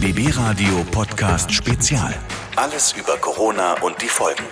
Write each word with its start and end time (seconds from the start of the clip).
BB 0.00 0.36
Radio 0.36 0.84
Podcast 0.90 1.52
Spezial. 1.52 2.14
Alles 2.56 2.94
über 2.98 3.16
Corona 3.20 3.74
und 3.82 4.00
die 4.00 4.06
Folgen. 4.06 4.42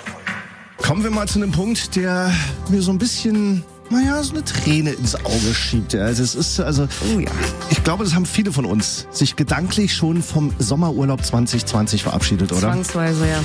Kommen 0.79 1.03
wir 1.05 1.11
mal 1.11 1.27
zu 1.29 1.39
einem 1.39 1.53
Punkt, 1.53 1.95
der 1.97 2.33
mir 2.69 2.83
so 2.83 2.91
ein 2.91 2.99
bisschen, 2.99 3.63
naja, 3.91 4.23
so 4.23 4.33
eine 4.35 4.45
Träne 4.45 4.91
ins 4.91 5.15
Auge 5.15 5.55
schiebt. 5.55 5.95
Also 5.95 6.23
es 6.23 6.35
ist, 6.35 6.61
also, 6.61 6.89
Oh 7.15 7.19
ja. 7.21 7.31
ich 7.71 7.83
glaube, 7.85 8.05
das 8.05 8.15
haben 8.15 8.27
viele 8.27 8.53
von 8.53 8.65
uns 8.65 9.07
sich 9.11 9.37
gedanklich 9.37 9.95
schon 9.95 10.23
vom 10.23 10.53
Sommerurlaub 10.59 11.25
2020 11.25 12.03
verabschiedet, 12.03 12.51
oder? 12.53 12.61
Zwangsweise, 12.63 13.27
ja. 13.29 13.41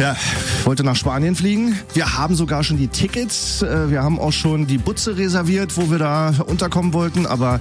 Ja, 0.00 0.16
ich 0.60 0.66
wollte 0.66 0.84
nach 0.84 0.96
Spanien 0.96 1.34
fliegen. 1.34 1.78
Wir 1.94 2.16
haben 2.18 2.34
sogar 2.34 2.64
schon 2.64 2.76
die 2.76 2.88
Tickets. 2.88 3.62
äh, 3.62 3.90
Wir 3.90 4.02
haben 4.02 4.18
auch 4.18 4.32
schon 4.32 4.66
die 4.66 4.78
Butze 4.78 5.16
reserviert, 5.16 5.76
wo 5.76 5.90
wir 5.90 5.98
da 5.98 6.34
unterkommen 6.46 6.92
wollten. 6.92 7.26
Aber 7.26 7.60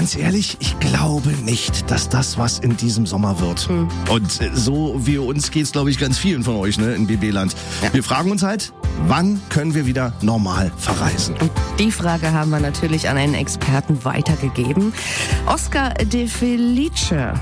ganz 0.00 0.16
ehrlich, 0.16 0.56
ich 0.60 0.80
glaube 0.80 1.28
nicht, 1.44 1.90
dass 1.90 2.08
das 2.08 2.38
was 2.38 2.58
in 2.58 2.74
diesem 2.74 3.04
Sommer 3.04 3.38
wird. 3.38 3.68
Und 4.08 4.40
äh, 4.40 4.48
so 4.54 4.98
wie 5.04 5.18
uns 5.18 5.50
geht's, 5.50 5.72
glaube 5.72 5.90
ich, 5.90 5.98
ganz 5.98 6.16
vielen 6.16 6.42
von 6.42 6.56
euch 6.56 6.78
ne, 6.78 6.94
in 6.94 7.06
BB-Land. 7.06 7.54
Wir 7.92 8.02
fragen 8.02 8.30
uns 8.30 8.42
halt, 8.42 8.72
wann 9.06 9.42
können 9.50 9.74
wir 9.74 9.84
wieder 9.84 10.14
normal 10.22 10.72
verreisen? 10.78 11.34
Die 11.78 11.92
Frage 11.92 12.32
haben 12.32 12.48
wir 12.48 12.60
natürlich 12.60 13.10
an 13.10 13.18
einen 13.18 13.34
Experten 13.34 14.02
weitergegeben. 14.02 14.94
Oscar 15.44 15.92
de 15.92 16.26
Felice. 16.28 17.34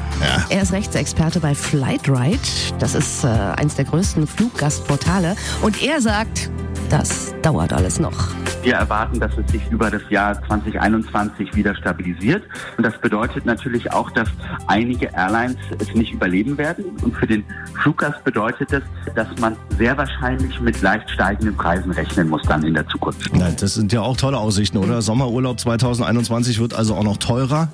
Er 0.49 0.61
ist 0.61 0.73
Rechtsexperte 0.73 1.39
bei 1.39 1.55
Flightride. 1.55 2.41
Das 2.81 2.97
ist 2.97 3.23
äh, 3.23 3.29
eins 3.29 3.77
der 3.77 3.85
größten 3.85 4.27
Fluggastportale. 4.27 5.37
Und 5.63 5.81
er 5.81 6.01
sagt, 6.01 6.51
das 6.91 7.35
dauert 7.41 7.73
alles 7.73 8.01
noch. 8.01 8.35
Wir 8.63 8.75
erwarten, 8.75 9.21
dass 9.21 9.33
es 9.39 9.51
sich 9.51 9.63
über 9.71 9.91
das 9.91 10.03
Jahr 10.11 10.43
2021 10.47 11.55
wieder 11.55 11.75
stabilisiert. 11.75 12.43
Und 12.77 12.85
das 12.85 12.99
bedeutet 13.01 13.47
natürlich 13.47 13.93
auch, 13.93 14.11
dass 14.11 14.29
einige 14.67 15.07
Airlines 15.07 15.57
es 15.79 15.95
nicht 15.95 16.13
überleben 16.13 16.59
werden. 16.59 16.85
Und 17.03 17.17
für 17.17 17.27
den 17.27 17.45
Fluggast 17.83 18.23
bedeutet 18.25 18.73
es, 18.73 18.83
dass 19.15 19.29
man 19.41 19.57
sehr 19.79 19.97
wahrscheinlich 19.97 20.61
mit 20.61 20.81
leicht 20.83 21.09
steigenden 21.11 21.57
Preisen 21.57 21.93
rechnen 21.93 22.29
muss 22.29 22.43
dann 22.43 22.63
in 22.65 22.75
der 22.75 22.87
Zukunft. 22.89 23.31
Ja, 23.37 23.51
das 23.51 23.75
sind 23.75 23.93
ja 23.93 24.03
auch 24.03 24.17
tolle 24.17 24.39
Aussichten, 24.39 24.79
oder? 24.79 25.03
Sommerurlaub 25.03 25.59
2021 25.61 26.59
wird 26.59 26.75
also 26.75 26.95
auch 26.95 27.05
noch 27.05 27.17
teurer. 27.17 27.69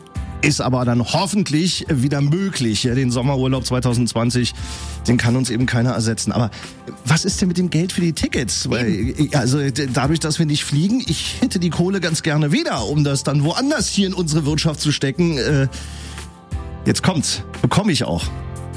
Ist 0.44 0.60
aber 0.60 0.84
dann 0.84 1.02
hoffentlich 1.04 1.86
wieder 1.88 2.20
möglich. 2.20 2.84
Ja, 2.84 2.94
den 2.94 3.10
Sommerurlaub 3.10 3.64
2020, 3.64 4.52
den 5.08 5.16
kann 5.16 5.36
uns 5.36 5.48
eben 5.50 5.66
keiner 5.66 5.92
ersetzen. 5.92 6.32
Aber 6.32 6.50
was 7.04 7.24
ist 7.24 7.40
denn 7.40 7.48
mit 7.48 7.56
dem 7.58 7.70
Geld 7.70 7.92
für 7.92 8.00
die 8.02 8.12
Tickets? 8.12 8.68
Weil, 8.68 9.14
also 9.32 9.58
d- 9.58 9.88
dadurch, 9.92 10.20
dass 10.20 10.38
wir 10.38 10.46
nicht 10.46 10.64
fliegen, 10.64 11.02
ich 11.06 11.36
hätte 11.40 11.58
die 11.58 11.70
Kohle 11.70 12.00
ganz 12.00 12.22
gerne 12.22 12.52
wieder, 12.52 12.86
um 12.86 13.04
das 13.04 13.22
dann 13.24 13.42
woanders 13.44 13.88
hier 13.88 14.06
in 14.06 14.14
unsere 14.14 14.44
Wirtschaft 14.44 14.80
zu 14.80 14.92
stecken. 14.92 15.38
Äh, 15.38 15.68
jetzt 16.84 17.02
kommt's. 17.02 17.42
Bekomme 17.62 17.92
ich 17.92 18.04
auch, 18.04 18.24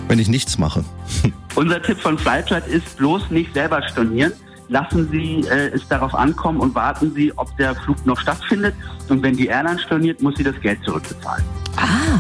wenn 0.08 0.20
ich 0.20 0.30
nichts 0.30 0.58
mache. 0.58 0.86
Unser 1.56 1.82
Tipp 1.82 2.00
von 2.00 2.18
Flightride 2.18 2.68
ist 2.68 2.98
bloß 2.98 3.30
nicht 3.30 3.54
selber 3.54 3.82
stornieren. 3.92 4.32
Lassen 4.70 5.10
Sie 5.12 5.42
äh, 5.48 5.70
es 5.74 5.88
darauf 5.88 6.14
ankommen 6.14 6.60
und 6.60 6.76
warten 6.76 7.14
Sie, 7.16 7.32
ob 7.38 7.56
der 7.58 7.76
Flug 7.76 8.06
noch 8.06 8.20
stattfindet. 8.20 8.76
Und 9.10 9.24
wenn 9.24 9.38
die 9.38 9.48
Airline 9.48 9.80
storniert, 9.80 10.22
muss 10.22 10.36
sie 10.38 10.44
das 10.44 10.60
Geld 10.62 10.80
zurückbezahlen. 10.84 11.44
Ah, 11.78 12.20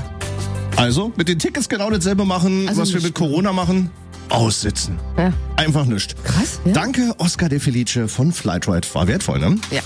Also 0.77 1.11
mit 1.17 1.27
den 1.27 1.39
Tickets 1.39 1.67
genau 1.67 1.89
dasselbe 1.89 2.23
machen, 2.25 2.69
Also 2.69 2.81
was 2.81 2.93
wir 2.93 3.01
mit 3.01 3.13
Corona 3.15 3.51
machen. 3.51 3.89
Aussitzen. 4.29 4.97
ja. 5.17 5.31
Einfach 5.57 5.85
nicht. 5.85 6.21
Krass, 6.23 6.59
ja. 6.65 6.73
Danke, 6.73 7.13
Oscar 7.17 7.49
de 7.49 7.59
Felice 7.59 8.07
von 8.07 8.31
Flightride. 8.33 8.87
War 8.93 9.07
wertvoll, 9.07 9.39
ne? 9.39 9.57
Ja. 9.71 9.81